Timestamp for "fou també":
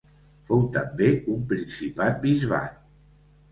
0.47-1.09